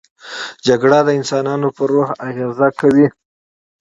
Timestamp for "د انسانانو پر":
1.03-1.87